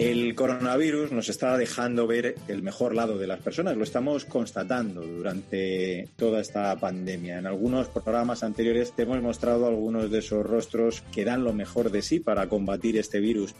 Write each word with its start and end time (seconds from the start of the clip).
El 0.00 0.34
coronavirus 0.34 1.12
nos 1.12 1.28
está 1.28 1.58
dejando 1.58 2.06
ver 2.06 2.36
el 2.48 2.62
mejor 2.62 2.94
lado 2.94 3.18
de 3.18 3.26
las 3.26 3.40
personas, 3.40 3.76
lo 3.76 3.84
estamos 3.84 4.24
constatando 4.24 5.02
durante 5.02 6.08
toda 6.16 6.40
esta 6.40 6.74
pandemia. 6.76 7.38
En 7.38 7.46
algunos 7.46 7.88
programas 7.88 8.42
anteriores 8.42 8.92
te 8.92 9.02
hemos 9.02 9.20
mostrado 9.20 9.66
algunos 9.66 10.10
de 10.10 10.20
esos 10.20 10.46
rostros 10.46 11.02
que 11.12 11.26
dan 11.26 11.44
lo 11.44 11.52
mejor 11.52 11.90
de 11.90 12.00
sí 12.00 12.18
para 12.18 12.48
combatir 12.48 12.96
este 12.96 13.20
virus 13.20 13.54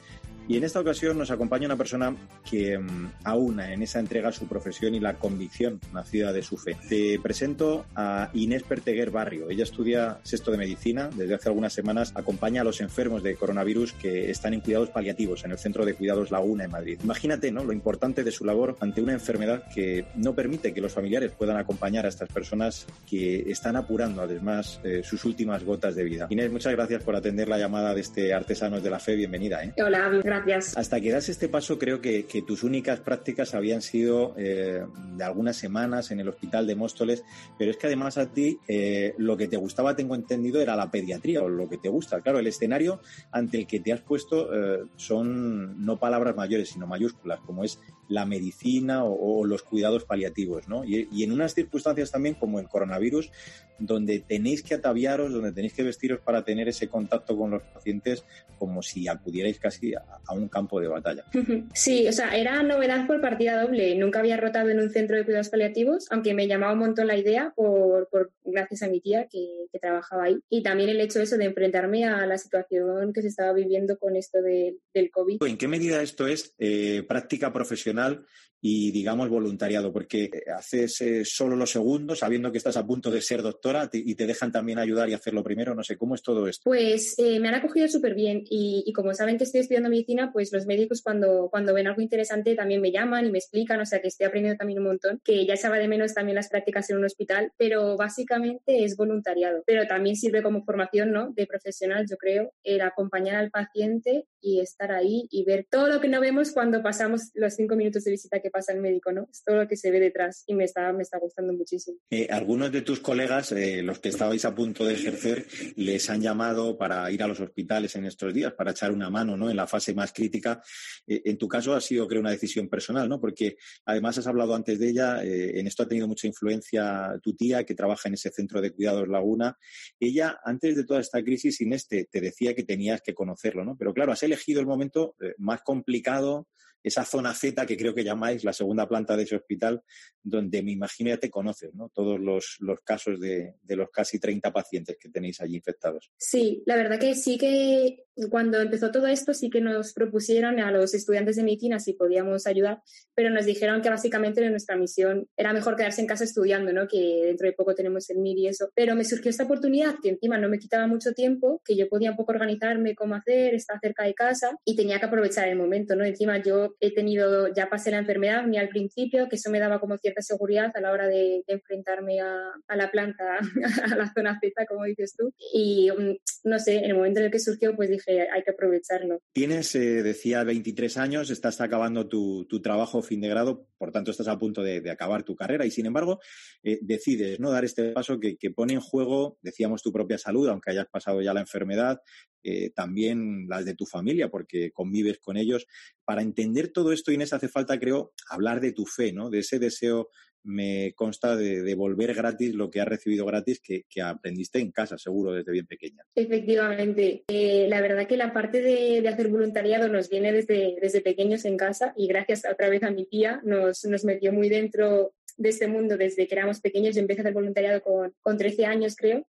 y 0.51 0.57
en 0.57 0.65
esta 0.65 0.81
ocasión 0.81 1.17
nos 1.17 1.31
acompaña 1.31 1.67
una 1.67 1.77
persona 1.77 2.13
que 2.51 2.77
mm, 2.77 3.13
aúna 3.23 3.73
en 3.73 3.85
esa 3.85 4.01
entrega 4.01 4.33
su 4.33 4.49
profesión 4.49 4.97
y 4.97 4.99
la 4.99 5.15
convicción 5.15 5.79
nacida 5.93 6.33
de 6.33 6.43
su 6.43 6.57
fe. 6.57 6.77
Te 6.89 7.21
presento 7.21 7.87
a 7.95 8.31
Inés 8.35 8.65
Perteguer 8.65 9.13
Barrio. 9.13 9.49
Ella 9.49 9.63
estudia 9.63 10.19
sexto 10.25 10.51
de 10.51 10.59
medicina. 10.59 11.09
Desde 11.15 11.37
hace 11.37 11.49
algunas 11.49 11.73
semanas 11.73 12.13
acompaña 12.17 12.63
a 12.63 12.65
los 12.65 12.81
enfermos 12.81 13.23
de 13.23 13.37
coronavirus 13.37 13.93
que 13.93 14.29
están 14.29 14.53
en 14.53 14.61
cuidados 14.61 14.91
paliativos 14.91 15.45
en 15.45 15.53
el 15.53 15.59
Centro 15.59 15.85
de 15.85 15.95
Cuidados 15.95 16.33
Laguna 16.33 16.65
en 16.65 16.73
Madrid. 16.73 16.99
Imagínate 17.05 17.53
¿no? 17.53 17.63
lo 17.63 17.73
importante 17.73 18.25
de 18.25 18.33
su 18.33 18.45
labor 18.45 18.77
ante 18.81 19.01
una 19.01 19.13
enfermedad 19.13 19.63
que 19.73 20.07
no 20.17 20.35
permite 20.35 20.75
que 20.75 20.81
los 20.81 20.93
familiares 20.93 21.31
puedan 21.31 21.59
acompañar 21.59 22.07
a 22.07 22.09
estas 22.09 22.29
personas 22.29 22.89
que 23.09 23.49
están 23.49 23.77
apurando 23.77 24.21
además 24.21 24.81
eh, 24.83 25.03
sus 25.05 25.25
últimas 25.25 25.63
gotas 25.63 25.95
de 25.95 26.03
vida. 26.03 26.27
Inés, 26.29 26.51
muchas 26.51 26.73
gracias 26.73 27.05
por 27.05 27.15
atender 27.15 27.49
la 27.49 27.57
llamada 27.57 27.95
de 27.95 28.01
este 28.01 28.35
Artesanos 28.35 28.83
de 28.83 28.91
la 28.91 28.99
Fe. 28.99 29.15
Bienvenida. 29.15 29.63
¿eh? 29.63 29.75
Hola, 29.81 30.09
gracias 30.09 30.40
hasta 30.77 31.01
que 31.01 31.11
das 31.11 31.29
este 31.29 31.49
paso, 31.49 31.79
creo 31.79 32.01
que, 32.01 32.25
tus 32.47 32.63
únicas 32.63 33.01
prácticas 33.01 33.55
habían 33.55 33.83
sido 33.83 34.35
eh, 34.37 34.85
de 35.17 35.25
algunas 35.25 35.57
semanas 35.57 36.11
en 36.11 36.21
el 36.21 36.29
hospital 36.29 36.67
de 36.67 36.75
Móstoles, 36.75 37.25
pero 37.59 37.71
es 37.71 37.77
que 37.77 37.87
además 37.87 38.19
a 38.19 38.33
ti 38.33 38.59
eh, 38.67 39.15
lo 39.19 39.37
que 39.37 39.49
te 39.49 39.57
gustaba, 39.57 39.95
tengo 39.95 40.15
entendido, 40.15 40.61
era 40.61 40.77
la 40.77 40.91
pediatría 40.91 41.43
o 41.43 41.49
lo 41.49 41.69
que 41.69 41.79
te 41.79 41.89
gusta. 41.89 42.21
Claro, 42.21 42.39
el 42.39 42.47
escenario 42.47 43.01
ante 43.31 43.59
el 43.59 43.67
que 43.67 43.81
te 43.81 43.93
has 43.93 44.01
puesto 44.01 44.49
eh, 44.55 44.85
son 44.97 45.85
no 45.85 45.99
palabras 45.99 46.37
mayores, 46.37 46.71
sino 46.71 46.87
mayúsculas, 46.87 47.41
como 47.41 47.65
es 47.65 47.79
la 48.11 48.27
medicina 48.27 49.05
o, 49.05 49.45
los 49.47 49.63
cuidados 49.63 50.05
paliativos, 50.05 50.69
¿no? 50.69 50.85
Y, 50.85 51.09
y, 51.13 51.23
en 51.23 51.33
unas 51.33 51.55
circunstancias 51.55 52.11
también 52.11 52.35
como 52.35 52.59
el 52.59 52.69
coronavirus, 52.69 53.31
donde 53.79 54.19
tenéis 54.19 54.63
que 54.63 54.75
ataviaros, 54.75 55.33
donde 55.33 55.53
tenéis 55.53 55.73
que 55.73 55.85
vestiros 55.85 56.21
para 56.21 56.45
tener 56.45 56.69
ese 56.69 56.89
contacto 56.89 57.37
con 57.37 57.53
los 57.53 57.63
pacientes 57.63 58.25
como 58.59 58.83
si 58.83 59.09
acudierais 59.09 59.59
casi 59.59 59.95
a, 59.95 60.03
a 60.27 60.35
un 60.35 60.49
campo 60.49 60.81
de 60.81 60.89
batalla. 60.89 61.25
Sí, 61.73 62.07
o 62.09 62.13
sea, 62.13 62.37
era 62.37 62.63
novedad 62.63 63.07
por 63.07 63.21
partida 63.21 63.63
doble. 63.63 63.95
Nunca 63.95 64.19
había 64.19 64.37
rotado 64.37 64.69
en 64.71 64.81
un 64.81 64.91
centro 64.91 65.17
de 65.17 65.25
cuidados 65.25 65.49
paliativos, 65.49 66.07
aunque 66.11 66.35
me 66.35 66.47
llamaba 66.47 66.73
un 66.73 66.81
montón 66.81 67.07
la 67.07 67.17
idea 67.17 67.53
por, 67.55 68.09
por 68.09 68.33
gracias 68.45 68.83
a 68.83 68.89
mi 68.89 69.01
tía 69.01 69.27
que, 69.29 69.67
que, 69.73 69.79
trabajaba 69.79 70.25
ahí. 70.25 70.41
Y 70.49 70.63
también 70.63 70.91
el 70.91 71.01
hecho 71.01 71.21
eso 71.21 71.37
de 71.37 71.45
enfrentarme 71.45 72.05
a 72.05 72.27
la 72.27 72.39
situación 72.39 73.13
que 73.13 73.23
se 73.23 73.29
estaba 73.29 73.53
viviendo 73.53 73.99
con 73.99 74.17
esto 74.17 74.43
de, 74.43 74.77
del 74.93 75.11
COVID. 75.11 75.43
¿En 75.43 75.57
qué 75.57 75.69
medida 75.69 76.03
esto 76.03 76.27
es 76.27 76.55
eh, 76.59 77.05
práctica 77.09 77.53
profesional 77.53 78.00
internacional 78.01 78.27
y, 78.61 78.91
digamos, 78.91 79.29
voluntariado, 79.29 79.93
porque 79.93 80.31
haces 80.55 81.01
eh, 81.01 81.25
solo 81.25 81.57
los 81.57 81.71
segundos 81.71 82.19
sabiendo 82.19 82.53
que 82.53 82.59
estás 82.59 82.77
a 82.77 82.87
punto 82.87 83.11
de 83.11 83.23
ser 83.23 83.43
doctora 83.43 83.89
y 83.93 84.15
te 84.15 84.27
dejan 84.27 84.53
también 84.53 84.79
ayudar 84.79 85.09
y 85.09 85.15
hacerlo 85.15 85.43
primero. 85.43 85.75
No 85.75 85.83
sé, 85.83 85.97
¿cómo 85.97 86.15
es 86.15 86.23
todo 86.23 86.47
esto? 86.47 86.63
Pues 86.65 87.15
eh, 87.19 87.41
me 87.41 87.49
han 87.49 87.55
acogido 87.55 87.89
súper 87.89 88.15
bien 88.15 88.43
y, 88.49 88.85
y, 88.87 88.93
como 88.93 89.15
saben 89.15 89.39
que 89.39 89.45
estoy 89.45 89.61
estudiando 89.61 89.89
medicina, 89.89 90.31
pues 90.33 90.53
los 90.53 90.67
médicos 90.67 91.01
cuando, 91.03 91.49
cuando 91.51 91.73
ven 91.73 91.87
algo 91.87 92.03
interesante 92.03 92.55
también 92.55 92.81
me 92.81 92.93
llaman 92.93 93.27
y 93.27 93.31
me 93.31 93.39
explican, 93.39 93.81
o 93.81 93.87
sea 93.87 94.01
que 94.01 94.09
estoy 94.09 94.27
aprendiendo 94.27 94.59
también 94.59 94.81
un 94.81 94.87
montón, 94.87 95.21
que 95.25 95.47
ya 95.47 95.55
echaba 95.55 95.79
de 95.79 95.89
menos 95.89 96.15
también 96.15 96.37
las 96.37 96.49
prácticas 96.49 96.91
en 96.91 96.99
un 96.99 97.05
hospital, 97.05 97.53
pero 97.57 97.97
básicamente 97.97 98.85
es 98.85 98.97
voluntariado, 98.97 99.63
pero 99.67 99.87
también 99.87 100.17
sirve 100.17 100.43
como 100.43 100.65
formación, 100.65 101.13
¿no? 101.13 101.33
De 101.33 101.47
profesional, 101.47 102.07
yo 102.09 102.17
creo, 102.17 102.53
el 102.63 102.81
acompañar 102.83 103.37
al 103.37 103.51
paciente 103.51 104.27
y 104.41 104.61
estar 104.61 104.93
ahí 104.93 105.27
y 105.31 105.45
ver 105.45 105.67
todo 105.71 105.89
lo 105.89 106.01
que 106.01 106.09
no 106.09 106.21
vemos 106.21 106.53
cuando 106.53 106.83
pasamos 106.83 107.31
los 107.35 107.55
cinco 107.55 107.77
minutos 107.77 108.05
de 108.05 108.11
visita 108.13 108.41
que 108.41 108.50
pasa 108.51 108.73
el 108.73 108.81
médico, 108.81 109.13
¿no? 109.13 109.29
Es 109.31 109.43
todo 109.43 109.57
lo 109.57 109.69
que 109.69 109.77
se 109.77 109.91
ve 109.91 110.01
detrás 110.01 110.45
y 110.47 110.55
me 110.55 110.65
está, 110.65 110.93
me 110.93 111.03
está 111.03 111.19
gustando 111.19 111.53
muchísimo. 111.53 111.99
Eh, 112.11 112.29
algunos 112.31 112.71
de 112.73 112.83
tus 112.83 113.01
colegas, 113.01 113.53
eh, 113.53 113.83
los 113.83 113.99
que 113.99 114.09
estabais 114.11 114.45
a 114.45 114.55
punto 114.55 114.85
de 114.85 114.95
ejercer, 114.95 115.47
les 115.77 116.09
han 116.11 116.21
llamado 116.21 116.77
para 116.77 117.11
ir 117.11 117.23
a 117.23 117.29
los 117.29 117.41
hospitales 117.41 117.95
en 117.97 118.07
estos 118.07 118.35
días, 118.35 118.53
para 118.53 118.73
echar 118.73 118.93
una 118.93 119.11
mano, 119.11 119.37
¿no? 119.37 119.51
En 119.51 119.57
la 119.57 119.67
fase 119.67 119.95
más 119.95 120.13
crítica. 120.13 120.63
Eh, 121.07 121.23
en 121.25 121.39
tu 121.39 121.49
caso 121.49 121.75
ha 121.75 121.81
sido, 121.81 122.07
creo, 122.07 122.21
una 122.21 122.31
decisión 122.31 122.69
personal, 122.69 123.09
¿no? 123.09 123.21
Porque 123.21 123.57
además 123.85 124.19
has 124.19 124.27
hablado 124.27 124.55
antes 124.55 124.79
de 124.79 124.89
ella, 124.89 125.23
en 125.23 125.67
esto 125.67 125.83
ha 125.83 125.89
tenido 125.89 126.09
mucha 126.09 126.27
influencia 126.27 127.19
tu 127.23 127.35
tía, 127.35 127.65
que 127.65 127.75
trabaja 127.75 128.09
en 128.09 128.15
ese 128.15 128.31
centro 128.31 128.61
de 128.61 128.73
cuidados 128.73 129.09
Laguna. 129.09 129.57
Ella, 129.99 130.39
antes 130.45 130.77
de 130.77 130.85
toda 130.85 131.01
esta 131.01 131.23
crisis, 131.23 131.61
Inés, 131.61 131.87
te, 131.87 132.05
te 132.05 132.21
decía 132.21 132.55
que 132.55 132.65
tenías 132.65 133.03
que 133.03 133.15
conocerlo, 133.15 133.65
¿no? 133.65 133.77
Pero 133.77 133.95
claro, 133.95 134.13
has 134.13 134.23
elegido 134.23 134.61
el 134.61 134.67
momento 134.67 135.17
más 135.39 135.63
complicado 135.63 136.49
esa 136.83 137.05
zona 137.05 137.35
Z 137.35 137.67
que 137.67 137.77
creo 137.77 137.95
que 137.95 138.05
llamáis 138.05 138.45
la 138.45 138.53
segunda 138.53 138.89
planta 138.89 139.17
de 139.17 139.25
ese 139.25 139.37
hospital, 139.37 139.83
donde 140.23 140.63
me 140.63 140.73
imagino 140.73 141.11
ya 141.11 141.19
te 141.19 141.31
conoces, 141.31 141.75
¿no? 141.75 141.91
Todos 141.91 142.21
los, 142.21 142.57
los 142.61 142.81
casos 142.81 143.21
de, 143.21 143.55
de, 143.63 143.77
los 143.77 143.91
casi 143.91 144.19
30 144.19 144.53
pacientes 144.53 144.97
que 144.99 145.09
tenéis 145.09 145.41
allí 145.41 145.57
infectados. 145.57 146.11
Sí, 146.17 146.63
la 146.67 146.77
verdad 146.77 146.99
que 146.99 147.15
sí 147.15 147.39
que 147.39 148.05
cuando 148.29 148.61
empezó 148.61 148.91
todo 148.91 149.07
esto 149.07 149.33
sí 149.33 149.51
que 149.51 149.61
nos 149.61 149.93
propusieron 149.93 150.61
a 150.61 150.71
los 150.71 150.95
estudiantes 150.95 151.37
de 151.37 151.43
medicina 151.43 151.79
si 151.79 151.95
podíamos 151.95 152.47
ayudar, 152.47 152.83
pero 153.15 153.31
nos 153.31 153.47
dijeron 153.47 153.81
que 153.81 153.89
básicamente 153.89 154.49
nuestra 154.51 154.77
misión 154.77 155.29
era 155.37 155.53
mejor 155.53 155.77
quedarse 155.77 156.01
en 156.01 156.07
casa 156.07 156.25
estudiando, 156.25 156.73
¿no? 156.73 156.89
Que 156.89 157.23
dentro 157.25 157.47
de 157.47 157.53
poco 157.53 157.75
tenemos 157.75 158.11
el 158.11 158.19
MIR 158.19 158.39
y 158.39 158.47
eso. 158.49 158.71
Pero 158.75 158.95
me 158.95 159.05
surgió 159.05 159.31
esta 159.31 159.45
oportunidad 159.45 159.97
que 160.03 160.11
encima 160.11 160.39
no 160.39 160.49
me 160.49 160.59
quitaba 160.59 160.87
mucho 160.87 161.13
tiempo, 161.13 161.63
que 161.65 161.77
yo 161.77 161.89
podía 161.89 162.11
un 162.11 162.17
poco 162.17 162.33
organizarme 162.33 162.95
cómo 162.95 163.15
hacer, 163.15 163.55
estar 163.55 163.79
cerca 163.81 164.05
de 164.05 164.15
casa 164.15 164.57
y 164.65 164.77
tenía 164.77 164.99
que 164.99 165.07
aprovechar 165.07 165.49
el 165.49 165.57
momento, 165.57 165.95
¿no? 165.97 166.05
Encima 166.05 166.43
yo 166.43 166.70
he 166.81 166.93
tenido, 166.93 167.53
ya 167.53 167.69
pasé 167.69 167.91
la 167.91 167.99
enfermedad 167.99 168.47
ni 168.47 168.59
al 168.59 168.69
principio, 168.69 169.29
que 169.29 169.37
eso 169.37 169.51
me 169.51 169.59
daba 169.59 169.81
como 169.81 169.97
cierta 169.99 170.23
seguridad 170.23 170.71
a 170.75 170.81
la 170.81 170.93
hora 170.93 171.09
de, 171.09 171.43
enfrentarme 171.47 172.21
a, 172.21 172.77
la 172.77 172.91
planta, 172.91 173.39
a 173.85 173.97
la 173.97 174.13
zona 174.13 174.39
Z, 174.41 174.67
como 174.67 174.85
dices 174.85 175.15
tú. 175.17 175.33
Y 175.53 175.91
mm, 175.91 176.17
no 176.45 176.59
sé, 176.59 176.77
en 176.77 176.91
el 176.91 176.95
momento 176.95 177.21
en 177.21 177.27
el 177.27 177.33
que 177.33 177.39
surgió, 177.39 177.75
pues 177.75 177.91
dije, 177.91 178.29
hay 178.31 178.43
que 178.43 178.51
aprovecharlo. 178.51 179.21
Tienes, 179.33 179.75
eh, 179.75 180.03
decía, 180.03 180.45
23 180.45 180.97
años, 180.97 181.31
estás 181.31 181.61
acabando 181.61 182.09
tu, 182.09 182.47
trabajo 182.63 183.03
fin 183.03 183.21
de 183.21 183.29
grado, 183.29 183.67
por 183.79 183.91
tanto 183.91 184.11
estás 184.11 184.29
a 184.29 184.39
punto 184.39 184.63
de, 184.63 184.81
de 184.81 184.91
acabar 184.91 185.23
tu 185.23 185.35
carrera 185.35 185.65
y 185.65 185.71
sin 185.71 185.87
embargo 185.87 186.21
eh, 186.63 186.79
decides 186.83 187.41
no 187.41 187.51
dar 187.51 187.65
este 187.65 187.93
paso 187.93 188.21
que, 188.21 188.37
que 188.37 188.51
pone 188.51 188.75
en 188.75 188.81
juego, 188.81 189.39
decíamos, 189.41 189.83
tu 189.83 189.93
propia 189.93 190.19
salud, 190.19 190.49
aunque 190.49 190.71
hayas 190.71 190.87
pasado 190.89 191.23
ya 191.23 191.33
la 191.33 191.41
enfermedad, 191.41 192.01
eh, 192.43 192.71
también 192.71 193.47
las 193.49 193.65
de 193.65 193.75
tu 193.75 193.87
familia, 193.87 194.31
porque 194.31 194.71
convives 194.73 195.19
con 195.19 195.37
ellos. 195.37 195.67
Para 196.05 196.23
entender 196.23 196.69
todo 196.69 196.93
esto, 196.93 197.13
Inés, 197.13 197.33
hace 197.33 197.49
falta, 197.49 197.79
creo, 197.79 198.13
hablar 198.29 198.61
de 198.61 198.73
tu 198.73 198.87
fe, 198.87 199.13
¿no? 199.13 199.31
De 199.31 199.41
ese 199.41 199.59
deseo, 199.59 200.09
me 200.43 200.95
consta, 200.95 201.37
de 201.37 201.63
devolver 201.63 202.15
gratis 202.15 202.55
lo 202.55 202.71
que 202.71 202.81
has 202.81 202.89
recibido 202.89 203.27
gratis, 203.27 203.61
que, 203.61 203.85
aprendiste 204.03 204.59
en 204.59 204.71
casa, 204.71 204.97
seguro, 204.97 205.33
desde 205.33 205.53
bien 205.53 205.67
pequeña. 205.67 206.05
Efectivamente. 206.15 207.25
Eh, 207.29 207.67
la 207.69 207.81
verdad 207.81 208.07
que 208.07 208.17
la 208.17 208.33
parte 208.33 208.63
de, 208.63 209.03
de, 209.03 209.09
hacer 209.09 209.29
voluntariado 209.29 209.89
nos 209.89 210.09
viene 210.09 210.33
desde, 210.33 210.77
desde 210.81 211.01
pequeños 211.01 211.45
en 211.45 211.57
casa 211.57 211.93
y 211.97 212.07
gracias 212.07 212.45
otra 212.51 212.69
vez 212.69 212.83
a 212.83 212.91
mi 212.91 213.07
tía 213.07 213.41
nos, 213.45 213.85
nos 213.85 214.05
metió 214.05 214.33
muy 214.33 214.49
dentro 214.49 215.15
de 215.37 215.49
este 215.49 215.69
mundo 215.69 215.97
desde 215.97 216.27
que 216.27 216.35
éramos 216.35 216.61
pequeños. 216.61 216.95
Yo 216.95 217.01
empecé 217.01 217.21
a 217.21 217.25
hacer 217.25 217.35
voluntariado 217.35 217.83
con, 217.83 218.15
con 218.21 218.37
13 218.37 218.67
años, 218.67 218.97
creo. 218.97 219.27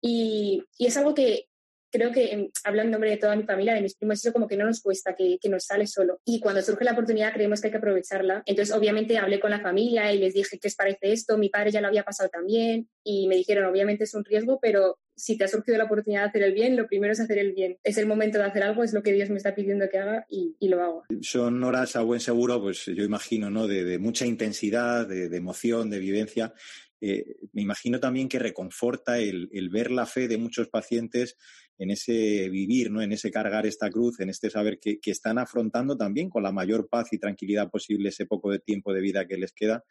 Y, 0.00 0.62
y, 0.78 0.86
es 0.86 0.96
algo 0.96 1.14
que 1.14 1.46
creo 1.90 2.12
que 2.12 2.50
hablando 2.64 2.88
en 2.88 2.92
nombre 2.92 3.10
de 3.10 3.16
toda 3.16 3.36
mi 3.36 3.44
familia, 3.44 3.74
de 3.74 3.82
mis 3.82 3.96
primos, 3.96 4.18
eso 4.18 4.32
como 4.32 4.46
que 4.46 4.56
no 4.56 4.66
nos 4.66 4.80
cuesta, 4.80 5.14
que, 5.14 5.38
que, 5.40 5.48
nos 5.48 5.64
sale 5.64 5.86
solo. 5.86 6.20
Y 6.24 6.40
cuando 6.40 6.62
surge 6.62 6.84
la 6.84 6.92
oportunidad 6.92 7.32
creemos 7.32 7.60
que 7.60 7.68
hay 7.68 7.72
que 7.72 7.78
aprovecharla. 7.78 8.42
Entonces, 8.46 8.74
obviamente, 8.74 9.18
hablé 9.18 9.40
con 9.40 9.50
la 9.50 9.60
familia 9.60 10.12
y 10.12 10.18
les 10.18 10.34
dije, 10.34 10.58
¿qué 10.58 10.68
os 10.68 10.74
parece 10.74 11.12
esto? 11.12 11.38
Mi 11.38 11.48
padre 11.48 11.70
ya 11.70 11.80
lo 11.80 11.88
había 11.88 12.04
pasado 12.04 12.28
también 12.28 12.88
y 13.04 13.28
me 13.28 13.36
dijeron, 13.36 13.64
obviamente 13.64 14.04
es 14.04 14.14
un 14.14 14.24
riesgo, 14.24 14.58
pero 14.60 14.98
si 15.16 15.38
te 15.38 15.44
ha 15.44 15.48
surgido 15.48 15.78
la 15.78 15.84
oportunidad 15.84 16.22
de 16.22 16.28
hacer 16.28 16.42
el 16.42 16.52
bien, 16.52 16.76
lo 16.76 16.86
primero 16.86 17.12
es 17.12 17.20
hacer 17.20 17.38
el 17.38 17.52
bien. 17.52 17.78
Es 17.82 17.96
el 17.96 18.06
momento 18.06 18.38
de 18.38 18.44
hacer 18.44 18.62
algo, 18.62 18.84
es 18.84 18.92
lo 18.92 19.02
que 19.02 19.12
Dios 19.12 19.30
me 19.30 19.38
está 19.38 19.54
pidiendo 19.54 19.88
que 19.90 19.98
haga 19.98 20.26
y, 20.28 20.54
lo 20.68 20.82
hago. 20.82 21.04
Son 21.22 21.62
horas 21.64 21.96
a 21.96 22.02
buen 22.02 22.20
seguro, 22.20 22.60
pues 22.60 22.84
yo 22.86 23.04
imagino, 23.04 23.48
¿no? 23.48 23.66
De, 23.66 23.98
mucha 23.98 24.26
intensidad, 24.26 25.06
de, 25.08 25.28
de, 25.28 25.36
emoción, 25.36 25.88
de 25.88 25.98
vivencia. 25.98 26.52
Eh, 27.00 27.36
me 27.52 27.62
imagino 27.62 28.00
también 28.00 28.28
que 28.28 28.38
reconforta 28.38 29.18
el, 29.18 29.48
el 29.52 29.68
ver 29.68 29.90
la 29.90 30.06
fe 30.06 30.28
de 30.28 30.38
muchos 30.38 30.68
pacientes 30.68 31.36
en 31.78 31.90
ese 31.90 32.48
vivir, 32.48 32.90
¿no? 32.90 33.02
en 33.02 33.12
ese 33.12 33.30
cargar 33.30 33.66
esta 33.66 33.90
cruz, 33.90 34.20
en 34.20 34.30
este 34.30 34.50
saber 34.50 34.78
que, 34.78 34.98
que, 34.98 35.10
están 35.10 35.38
afrontando 35.38 35.96
también 35.96 36.30
con 36.30 36.42
la 36.42 36.52
mayor 36.52 36.88
paz 36.88 37.12
y 37.12 37.18
tranquilidad 37.18 37.70
posible 37.70 38.08
ese 38.08 38.26
poco 38.26 38.50
de 38.50 38.58
tiempo 38.58 38.92
de 38.92 39.00
vida 39.00 39.26
que 39.26 39.36
les 39.36 39.52
queda. 39.52 39.84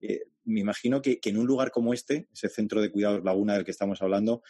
Eh, 0.00 0.22
me 0.44 0.60
imagino 0.60 1.00
que, 1.00 1.20
que, 1.20 1.30
en 1.30 1.38
un 1.38 1.46
lugar 1.46 1.70
como 1.70 1.94
este, 1.94 2.28
ese 2.32 2.48
centro 2.48 2.80
de 2.80 2.90
cuidados 2.90 3.22
Laguna 3.24 3.54
del 3.54 3.64
que 3.64 3.70
estamos 3.70 4.02
hablando, 4.02 4.42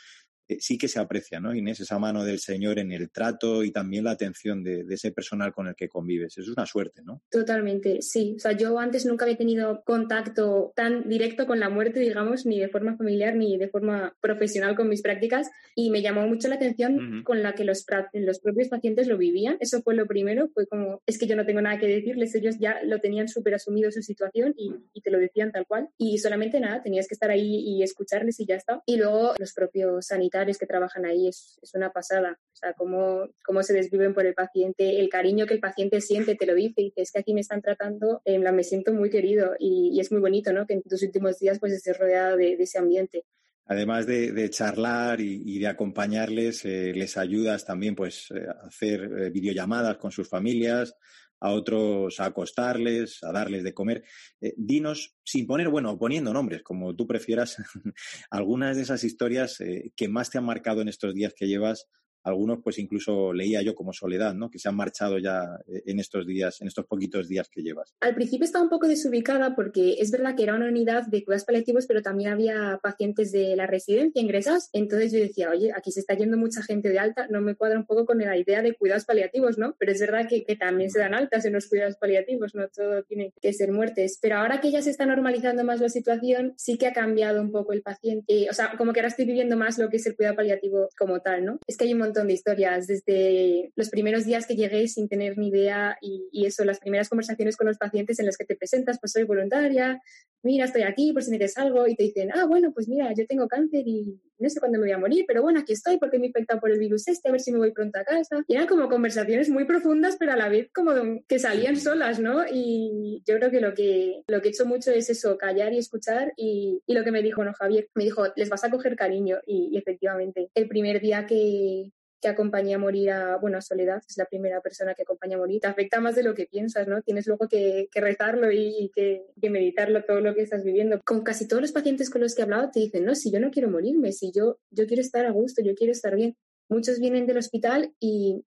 sí 0.58 0.78
que 0.78 0.88
se 0.88 0.98
aprecia, 0.98 1.40
¿no, 1.40 1.54
Inés? 1.54 1.80
Esa 1.80 1.98
mano 1.98 2.24
del 2.24 2.38
Señor 2.38 2.78
en 2.78 2.92
el 2.92 3.10
trato 3.10 3.62
y 3.62 3.70
también 3.70 4.04
la 4.04 4.12
atención 4.12 4.62
de, 4.62 4.84
ese 4.88 5.12
personal 5.12 5.52
con 5.52 5.68
el 5.68 5.74
que 5.74 5.88
convives. 5.88 6.38
Es 6.38 6.48
una 6.48 6.66
suerte, 6.66 7.02
¿no? 7.04 7.22
Totalmente, 7.30 8.00
sí. 8.00 8.34
O 8.36 8.40
sea, 8.40 8.52
yo 8.52 8.78
antes 8.78 9.04
nunca 9.04 9.24
había 9.24 9.36
tenido 9.36 9.82
contacto 9.84 10.72
tan 10.74 11.08
directo 11.08 11.46
con 11.46 11.60
la 11.60 11.68
muerte, 11.68 12.00
digamos, 12.00 12.46
ni 12.46 12.58
de 12.58 12.68
forma 12.68 12.96
familiar 12.96 13.36
ni 13.36 13.58
de 13.58 13.68
forma 13.68 14.16
profesional 14.20 14.74
con 14.74 14.88
mis 14.88 15.02
prácticas 15.02 15.50
y 15.74 15.90
me 15.90 16.02
llamó 16.02 16.26
mucho 16.26 16.48
la 16.48 16.54
atención 16.54 17.22
con 17.24 17.42
la 17.42 17.54
que 17.54 17.64
los, 17.64 17.84
los 18.12 18.40
propios 18.40 18.68
pacientes 18.68 19.06
lo 19.06 19.18
vivían. 19.18 19.56
Eso 19.60 19.82
fue 19.82 19.94
lo 19.94 20.06
primero, 20.06 20.48
fue 20.54 20.66
como, 20.66 21.02
es 21.06 21.18
que 21.18 21.26
yo 21.26 21.36
no 21.36 21.44
tengo 21.44 21.60
nada 21.60 21.78
que 21.78 21.86
decirles, 21.86 22.34
ellos 22.34 22.56
ya 22.58 22.82
lo 22.84 23.00
tenían 23.00 23.28
súper 23.28 23.54
asumido 23.54 23.90
su 23.90 24.02
situación 24.02 24.54
y, 24.56 24.74
y 24.92 25.02
te 25.02 25.10
lo 25.10 25.18
decían 25.18 25.52
tal 25.52 25.66
cual. 25.66 25.88
Y 25.98 26.18
solamente 26.18 26.60
nada, 26.60 26.82
tenías 26.82 27.06
que 27.06 27.14
estar 27.14 27.30
ahí 27.30 27.60
y 27.60 27.82
escucharles 27.82 28.40
y 28.40 28.46
ya 28.46 28.56
está. 28.56 28.82
Y 28.86 28.96
luego 28.96 29.34
los 29.38 29.52
propios 29.52 30.06
sanitarios 30.06 30.37
que 30.58 30.66
trabajan 30.66 31.04
ahí 31.04 31.28
es, 31.28 31.58
es 31.62 31.74
una 31.74 31.90
pasada. 31.90 32.38
O 32.52 32.56
sea, 32.56 32.72
cómo, 32.74 33.28
cómo 33.44 33.62
se 33.62 33.74
desviven 33.74 34.14
por 34.14 34.26
el 34.26 34.34
paciente, 34.34 35.00
el 35.00 35.08
cariño 35.08 35.46
que 35.46 35.54
el 35.54 35.60
paciente 35.60 36.00
siente, 36.00 36.34
te 36.34 36.46
lo 36.46 36.54
dice, 36.54 36.80
y 36.80 36.84
dice, 36.86 37.02
es 37.02 37.12
que 37.12 37.20
aquí 37.20 37.34
me 37.34 37.40
están 37.40 37.62
tratando, 37.62 38.22
eh, 38.24 38.38
me 38.38 38.64
siento 38.64 38.92
muy 38.92 39.10
querido 39.10 39.54
y, 39.58 39.98
es 40.00 40.12
muy 40.12 40.20
bonito, 40.20 40.52
¿no? 40.52 40.66
Que 40.66 40.74
en 40.74 40.82
tus 40.82 41.02
últimos 41.02 41.38
días 41.38 41.58
pues 41.58 41.72
estés 41.72 41.98
rodeado 41.98 42.36
de, 42.36 42.52
ese 42.54 42.78
ambiente 42.78 43.24
además 43.70 44.06
de, 44.06 44.48
charlar 44.48 45.20
y, 45.20 45.58
de 45.58 45.66
acompañarles, 45.66 46.64
eh, 46.64 46.92
les 46.94 47.18
ayudas 47.18 47.66
también 47.66 47.94
pues 47.94 48.30
eh, 48.30 48.46
a 48.48 48.66
hacer 48.66 49.30
videollamadas 49.30 49.98
con 49.98 50.10
sus 50.10 50.26
familias, 50.26 50.94
a 51.40 51.50
otros 51.50 52.20
a 52.20 52.26
acostarles, 52.26 53.22
a 53.22 53.32
darles 53.32 53.64
de 53.64 53.74
comer. 53.74 54.04
Eh, 54.40 54.54
dinos, 54.56 55.16
sin 55.24 55.46
poner, 55.46 55.68
bueno, 55.68 55.98
poniendo 55.98 56.32
nombres, 56.32 56.62
como 56.62 56.94
tú 56.94 57.06
prefieras, 57.06 57.56
algunas 58.30 58.76
de 58.76 58.82
esas 58.82 59.04
historias 59.04 59.60
eh, 59.60 59.92
que 59.96 60.08
más 60.08 60.30
te 60.30 60.38
han 60.38 60.44
marcado 60.44 60.82
en 60.82 60.88
estos 60.88 61.14
días 61.14 61.34
que 61.34 61.46
llevas 61.46 61.88
algunos 62.28 62.60
pues 62.62 62.78
incluso 62.78 63.32
leía 63.32 63.62
yo 63.62 63.74
como 63.74 63.92
Soledad, 63.92 64.34
¿no? 64.34 64.50
Que 64.50 64.58
se 64.58 64.68
han 64.68 64.76
marchado 64.76 65.18
ya 65.18 65.58
eh, 65.66 65.82
en 65.86 66.00
estos 66.00 66.26
días, 66.26 66.60
en 66.60 66.68
estos 66.68 66.86
poquitos 66.86 67.28
días 67.28 67.48
que 67.48 67.62
llevas. 67.62 67.94
Al 68.00 68.14
principio 68.14 68.44
estaba 68.44 68.64
un 68.64 68.70
poco 68.70 68.88
desubicada 68.88 69.54
porque 69.54 69.96
es 69.98 70.10
verdad 70.10 70.34
que 70.36 70.42
era 70.42 70.54
una 70.54 70.68
unidad 70.68 71.06
de 71.06 71.24
cuidados 71.24 71.44
paliativos, 71.44 71.86
pero 71.86 72.02
también 72.02 72.30
había 72.30 72.78
pacientes 72.82 73.32
de 73.32 73.56
la 73.56 73.66
residencia 73.66 74.22
ingresados. 74.22 74.68
Entonces 74.72 75.12
yo 75.12 75.18
decía, 75.18 75.50
oye, 75.50 75.72
aquí 75.74 75.92
se 75.92 76.00
está 76.00 76.14
yendo 76.14 76.36
mucha 76.36 76.62
gente 76.62 76.88
de 76.88 76.98
alta, 76.98 77.26
no 77.28 77.40
me 77.40 77.54
cuadra 77.54 77.78
un 77.78 77.86
poco 77.86 78.06
con 78.06 78.18
la 78.18 78.36
idea 78.36 78.62
de 78.62 78.74
cuidados 78.74 79.04
paliativos, 79.04 79.58
¿no? 79.58 79.74
Pero 79.78 79.92
es 79.92 80.00
verdad 80.00 80.28
que, 80.28 80.44
que 80.44 80.56
también 80.56 80.90
se 80.90 80.98
dan 80.98 81.14
altas 81.14 81.44
en 81.44 81.52
los 81.52 81.68
cuidados 81.68 81.96
paliativos, 81.96 82.54
no 82.54 82.68
todo 82.68 83.02
tiene 83.04 83.32
que 83.40 83.52
ser 83.52 83.72
muertes. 83.72 84.18
Pero 84.20 84.36
ahora 84.36 84.60
que 84.60 84.70
ya 84.70 84.82
se 84.82 84.90
está 84.90 85.06
normalizando 85.06 85.64
más 85.64 85.80
la 85.80 85.88
situación, 85.88 86.54
sí 86.56 86.78
que 86.78 86.86
ha 86.86 86.92
cambiado 86.92 87.40
un 87.40 87.52
poco 87.52 87.72
el 87.72 87.82
paciente. 87.82 88.48
O 88.50 88.54
sea, 88.54 88.74
como 88.76 88.92
que 88.92 89.00
ahora 89.00 89.08
estoy 89.08 89.24
viviendo 89.24 89.56
más 89.56 89.78
lo 89.78 89.88
que 89.88 89.96
es 89.96 90.06
el 90.06 90.16
cuidado 90.16 90.36
paliativo 90.36 90.88
como 90.98 91.20
tal, 91.20 91.44
¿no? 91.44 91.58
Es 91.66 91.76
que 91.76 91.84
hay 91.84 91.92
un 91.92 92.00
montón 92.00 92.17
de 92.26 92.32
historias, 92.32 92.86
desde 92.86 93.72
los 93.76 93.90
primeros 93.90 94.24
días 94.24 94.46
que 94.46 94.56
llegué 94.56 94.88
sin 94.88 95.08
tener 95.08 95.38
ni 95.38 95.48
idea 95.48 95.96
y, 96.00 96.46
eso, 96.46 96.64
las 96.64 96.80
primeras 96.80 97.08
conversaciones 97.08 97.56
con 97.56 97.66
los 97.66 97.78
pacientes 97.78 98.18
en 98.18 98.26
las 98.26 98.36
que 98.36 98.44
te 98.44 98.56
presentas, 98.56 98.98
pues 98.98 99.12
soy 99.12 99.24
voluntaria, 99.24 100.00
mira, 100.42 100.64
estoy 100.64 100.82
aquí 100.82 101.12
por 101.12 101.22
si 101.22 101.30
necesitas 101.30 101.64
algo 101.64 101.86
y 101.86 101.94
te 101.94 102.04
dicen, 102.04 102.30
ah, 102.34 102.46
bueno, 102.46 102.72
pues 102.72 102.88
mira, 102.88 103.12
yo 103.14 103.26
tengo 103.26 103.48
cáncer 103.48 103.82
y 103.86 104.20
no 104.38 104.48
sé 104.48 104.60
cuándo 104.60 104.78
me 104.78 104.84
voy 104.84 104.92
a 104.92 104.98
morir, 104.98 105.24
pero 105.26 105.42
bueno, 105.42 105.60
aquí 105.60 105.72
estoy 105.72 105.98
porque 105.98 106.18
me 106.18 106.26
he 106.26 106.28
infectado 106.28 106.60
por 106.60 106.70
el 106.70 106.78
virus 106.78 107.08
este, 107.08 107.28
a 107.28 107.32
ver 107.32 107.40
si 107.40 107.52
me 107.52 107.58
voy 107.58 107.72
pronto 107.72 107.98
a 107.98 108.04
casa. 108.04 108.44
Y 108.46 108.54
eran 108.54 108.66
como 108.66 108.88
conversaciones 108.88 109.48
muy 109.48 109.64
profundas, 109.64 110.16
pero 110.18 110.32
a 110.32 110.36
la 110.36 110.48
vez 110.48 110.70
como 110.72 110.92
que 111.26 111.38
salían 111.38 111.76
solas, 111.76 112.20
¿no? 112.20 112.44
Y 112.50 113.22
yo 113.26 113.36
creo 113.36 113.50
que 113.50 113.60
lo 113.60 113.74
que, 113.74 114.22
lo 114.28 114.40
que 114.40 114.48
he 114.48 114.50
hecho 114.52 114.64
mucho 114.64 114.92
es 114.92 115.10
eso, 115.10 115.36
callar 115.36 115.72
y 115.72 115.78
escuchar 115.78 116.32
y, 116.36 116.80
y 116.86 116.94
lo 116.94 117.04
que 117.04 117.10
me 117.10 117.22
dijo, 117.22 117.44
no, 117.44 117.52
Javier, 117.52 117.88
me 117.94 118.04
dijo, 118.04 118.26
les 118.36 118.48
vas 118.48 118.64
a 118.64 118.70
coger 118.70 118.96
cariño 118.96 119.38
y 119.46 119.76
efectivamente, 119.76 120.50
el 120.54 120.68
primer 120.68 121.00
día 121.00 121.26
que, 121.26 121.92
que 122.20 122.28
acompañé 122.28 122.74
a 122.74 122.78
morir 122.78 123.10
a, 123.10 123.36
bueno, 123.36 123.58
a 123.58 123.60
Soledad, 123.60 124.02
es 124.08 124.16
la 124.16 124.24
primera 124.24 124.60
persona 124.60 124.94
que 124.94 125.02
acompaña 125.02 125.36
a 125.36 125.38
morir, 125.38 125.60
te 125.60 125.68
afecta 125.68 126.00
más 126.00 126.16
de 126.16 126.22
lo 126.22 126.34
que 126.34 126.46
piensas, 126.46 126.88
¿no? 126.88 127.02
Tienes 127.02 127.26
luego 127.26 127.48
que, 127.48 127.88
rezarlo 127.94 128.50
y, 128.50 128.90
que, 128.94 129.24
meditarlo 129.48 130.04
todo 130.04 130.20
lo 130.20 130.34
que 130.34 130.42
estás 130.42 130.64
viviendo. 130.64 131.00
Con 131.04 131.22
casi 131.22 131.46
todos 131.46 131.62
los 131.62 131.72
pacientes 131.72 132.10
con 132.10 132.20
los 132.20 132.34
que 132.34 132.42
he 132.42 132.44
hablado 132.44 132.70
te 132.72 132.80
dicen, 132.80 133.04
no, 133.04 133.14
si 133.14 133.30
yo 133.30 133.40
no 133.40 133.50
quiero 133.50 133.70
morirme, 133.70 134.12
si 134.12 134.32
yo, 134.32 134.58
yo 134.70 134.86
quiero 134.86 135.00
estar 135.00 135.26
a 135.26 135.30
gusto, 135.30 135.62
yo 135.62 135.74
quiero 135.74 135.92
estar 135.92 136.16
bien. 136.16 136.36
Muchos 136.68 136.98
vienen 136.98 137.26
del 137.26 137.38
hospital 137.38 137.94
y, 138.00 138.44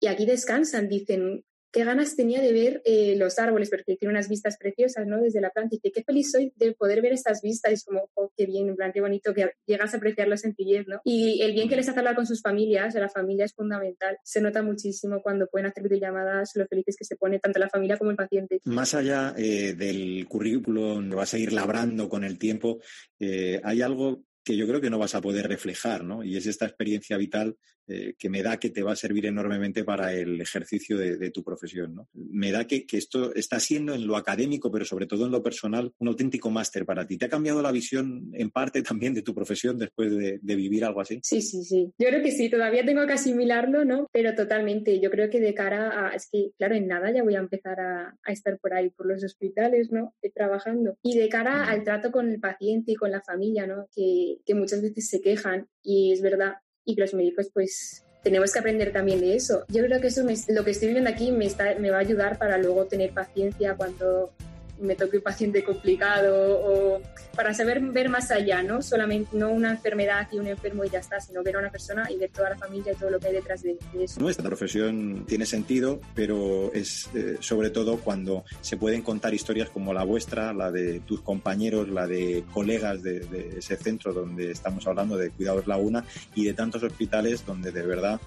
y 0.00 0.06
aquí 0.06 0.26
descansan, 0.26 0.88
dicen, 0.88 1.44
qué 1.74 1.84
ganas 1.84 2.14
tenía 2.14 2.40
de 2.40 2.52
ver 2.52 2.82
eh, 2.84 3.16
los 3.18 3.40
árboles, 3.40 3.68
porque 3.68 3.96
tiene 3.96 4.12
unas 4.12 4.28
vistas 4.28 4.56
preciosas, 4.56 5.08
¿no? 5.08 5.20
Desde 5.20 5.40
la 5.40 5.50
planta. 5.50 5.74
Y 5.74 5.78
dice, 5.78 5.92
qué 5.92 6.04
feliz 6.04 6.30
soy 6.30 6.52
de 6.54 6.72
poder 6.72 7.02
ver 7.02 7.12
estas 7.12 7.42
vistas. 7.42 7.72
Y 7.72 7.74
es 7.74 7.84
como, 7.84 8.08
oh, 8.14 8.32
qué 8.36 8.46
bien, 8.46 8.68
en 8.68 8.76
plan, 8.76 8.92
qué 8.92 9.00
bonito 9.00 9.34
que 9.34 9.50
llegas 9.66 9.92
a 9.92 9.96
apreciar 9.96 10.28
la 10.28 10.36
sencillez, 10.36 10.86
¿no? 10.86 11.00
Y 11.04 11.42
el 11.42 11.52
bien 11.52 11.68
que 11.68 11.74
les 11.74 11.88
hace 11.88 11.98
hablar 11.98 12.14
con 12.14 12.26
sus 12.26 12.40
familias, 12.40 12.94
la 12.94 13.08
familia 13.08 13.44
es 13.44 13.54
fundamental. 13.54 14.16
Se 14.22 14.40
nota 14.40 14.62
muchísimo 14.62 15.20
cuando 15.20 15.48
pueden 15.48 15.66
hacer 15.66 15.82
videollamadas, 15.82 16.52
lo 16.54 16.64
felices 16.68 16.94
que 16.96 17.04
se 17.04 17.16
pone 17.16 17.40
tanto 17.40 17.58
la 17.58 17.68
familia 17.68 17.96
como 17.96 18.12
el 18.12 18.16
paciente. 18.16 18.60
Más 18.64 18.94
allá 18.94 19.34
eh, 19.36 19.74
del 19.76 20.26
currículum, 20.28 21.08
lo 21.08 21.16
vas 21.16 21.34
a 21.34 21.38
ir 21.38 21.52
labrando 21.52 22.08
con 22.08 22.22
el 22.22 22.38
tiempo, 22.38 22.78
eh, 23.18 23.60
hay 23.64 23.82
algo 23.82 24.22
que 24.44 24.56
yo 24.56 24.66
creo 24.66 24.80
que 24.80 24.90
no 24.90 24.98
vas 24.98 25.14
a 25.14 25.20
poder 25.20 25.48
reflejar, 25.48 26.04
¿no? 26.04 26.22
Y 26.22 26.36
es 26.36 26.46
esta 26.46 26.66
experiencia 26.66 27.16
vital 27.16 27.56
eh, 27.86 28.14
que 28.18 28.30
me 28.30 28.42
da 28.42 28.58
que 28.58 28.70
te 28.70 28.82
va 28.82 28.92
a 28.92 28.96
servir 28.96 29.26
enormemente 29.26 29.84
para 29.84 30.14
el 30.14 30.40
ejercicio 30.40 30.96
de, 30.96 31.30
tu 31.30 31.44
profesión, 31.44 31.94
¿no? 31.94 32.08
Me 32.14 32.50
da 32.50 32.66
que, 32.66 32.86
esto 32.92 33.34
está 33.34 33.60
siendo 33.60 33.94
en 33.94 34.06
lo 34.06 34.16
académico, 34.16 34.70
pero 34.70 34.86
sobre 34.86 35.06
todo 35.06 35.26
en 35.26 35.32
lo 35.32 35.42
personal, 35.42 35.92
un 35.98 36.08
auténtico 36.08 36.50
máster 36.50 36.86
para 36.86 37.06
ti. 37.06 37.18
¿Te 37.18 37.26
ha 37.26 37.28
cambiado 37.28 37.60
la 37.60 37.72
visión 37.72 38.30
en 38.32 38.50
parte 38.50 38.82
también 38.82 39.12
de 39.12 39.22
tu 39.22 39.34
profesión 39.34 39.78
después 39.78 40.16
de, 40.16 40.38
vivir 40.54 40.84
algo 40.84 41.00
así? 41.00 41.20
Sí, 41.22 41.42
sí, 41.42 41.62
sí. 41.64 41.92
Yo 41.98 42.08
creo 42.08 42.22
que 42.22 42.30
sí, 42.30 42.48
todavía 42.48 42.86
tengo 42.86 43.06
que 43.06 43.14
asimilarlo, 43.14 43.84
¿no? 43.84 44.08
Pero 44.12 44.34
totalmente. 44.34 45.00
Yo 45.00 45.10
creo 45.10 45.28
que 45.28 45.40
de 45.40 45.52
cara 45.52 46.08
a, 46.08 46.14
es 46.14 46.28
que, 46.30 46.52
claro, 46.56 46.76
en 46.76 46.86
nada 46.86 47.12
ya 47.12 47.22
voy 47.22 47.34
a 47.34 47.40
empezar 47.40 47.80
a, 47.80 48.16
estar 48.28 48.58
por 48.60 48.72
ahí, 48.72 48.90
por 48.90 49.06
los 49.06 49.22
hospitales, 49.24 49.90
¿no? 49.90 50.14
Trabajando. 50.34 50.96
Y 51.02 51.18
de 51.18 51.28
cara 51.28 51.64
al 51.64 51.84
trato 51.84 52.10
con 52.10 52.30
el 52.30 52.40
paciente 52.40 52.92
y 52.92 52.96
con 52.96 53.10
la 53.10 53.20
familia, 53.20 53.66
¿no? 53.66 53.88
Que, 53.94 54.33
que, 54.44 54.54
muchas 54.54 54.82
veces 54.82 55.08
se 55.08 55.20
quejan 55.20 55.68
y 55.82 56.12
es 56.12 56.22
verdad. 56.22 56.54
Y 56.84 56.96
los 56.96 57.14
médicos 57.14 57.50
pues 57.52 58.04
tenemos 58.22 58.52
que 58.52 58.58
aprender 58.58 58.92
también 58.92 59.20
de 59.20 59.36
eso. 59.36 59.64
Yo 59.68 59.84
creo 59.84 60.00
que 60.00 60.08
eso 60.08 60.22
lo 60.48 60.64
que 60.64 60.70
estoy 60.70 60.88
viendo 60.88 61.10
aquí 61.10 61.30
me, 61.32 61.46
está, 61.46 61.74
me 61.78 61.90
va 61.90 61.98
a 61.98 62.00
ayudar 62.00 62.38
para 62.38 62.58
luego 62.58 62.86
tener 62.86 63.12
paciencia 63.12 63.76
cuando 63.76 64.32
me 64.80 64.94
toque 64.94 65.18
un 65.18 65.22
paciente 65.22 65.62
complicado 65.62 66.58
o 66.58 67.02
para 67.36 67.54
saber 67.54 67.80
ver 67.80 68.08
más 68.08 68.30
allá, 68.30 68.62
¿no? 68.62 68.82
Solamente 68.82 69.30
no 69.36 69.50
una 69.50 69.72
enfermedad 69.72 70.28
y 70.32 70.38
un 70.38 70.46
enfermo 70.46 70.84
y 70.84 70.90
ya 70.90 70.98
está, 70.98 71.20
sino 71.20 71.42
ver 71.42 71.56
a 71.56 71.58
una 71.60 71.70
persona 71.70 72.10
y 72.10 72.16
ver 72.16 72.30
toda 72.30 72.50
la 72.50 72.56
familia 72.56 72.92
y 72.92 72.96
todo 72.96 73.10
lo 73.10 73.20
que 73.20 73.28
hay 73.28 73.34
detrás 73.34 73.62
de, 73.62 73.76
eso. 73.98 74.20
Nuestra 74.20 74.44
profesión 74.44 75.24
tiene 75.26 75.46
sentido, 75.46 76.00
pero 76.14 76.72
es 76.72 77.08
eh, 77.14 77.36
sobre 77.40 77.70
todo 77.70 77.98
cuando 77.98 78.44
se 78.60 78.76
pueden 78.76 79.02
contar 79.02 79.34
historias 79.34 79.68
como 79.70 79.92
la 79.92 80.04
vuestra, 80.04 80.52
la 80.52 80.70
de 80.70 81.00
tus 81.00 81.20
compañeros, 81.20 81.88
la 81.88 82.06
de 82.06 82.44
colegas 82.52 83.02
de, 83.02 83.20
de 83.20 83.58
ese 83.58 83.76
centro 83.76 84.12
donde 84.12 84.50
estamos 84.50 84.86
hablando 84.86 85.16
de 85.16 85.30
Cuidados 85.30 85.66
Laguna 85.66 86.04
y 86.34 86.44
de 86.44 86.54
tantos 86.54 86.82
hospitales 86.82 87.44
donde 87.44 87.72
de 87.72 87.82
verdad 87.82 88.20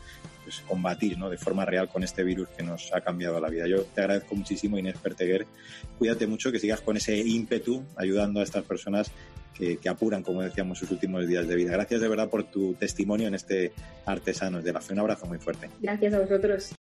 pues, 0.48 0.64
combatir 0.66 1.18
¿no? 1.18 1.30
de 1.30 1.38
forma 1.38 1.66
real 1.66 1.90
con 1.90 2.06
este 2.06 2.24
virus 2.24 2.48
que 2.56 2.64
nos 2.64 2.94
ha 2.94 3.02
cambiado 3.02 3.38
la 3.42 3.50
vida. 3.50 3.68
Yo 3.68 3.84
te 3.84 4.00
agradezco 4.00 4.34
muchísimo, 4.34 4.78
Inés 4.78 4.96
Perteguer. 4.98 5.46
Cuídate 5.98 6.26
mucho, 6.26 6.54
que 6.54 6.60
sigas 6.60 6.80
con 6.80 6.96
ese 6.96 7.18
ímpetu 7.18 7.84
ayudando 7.98 8.40
a 8.40 8.44
estas 8.44 8.64
personas 8.64 9.12
que, 9.54 9.76
que, 9.76 9.90
apuran, 9.90 10.24
como 10.24 10.42
decíamos, 10.42 10.80
sus 10.80 10.90
últimos 10.90 11.28
días 11.28 11.50
de 11.50 11.56
vida. 11.58 11.74
Gracias 11.74 12.00
de 12.00 12.08
verdad 12.08 12.30
por 12.30 12.46
tu 12.46 12.76
testimonio 12.76 13.28
en 13.28 13.36
este 13.36 13.74
Artesanos 14.06 14.64
de 14.64 14.72
la 14.72 14.80
Fe. 14.80 14.94
Un 14.94 15.00
abrazo 15.00 15.26
muy 15.26 15.38
fuerte. 15.38 15.70
Gracias 15.82 16.14
a 16.14 16.20
vosotros. 16.20 16.72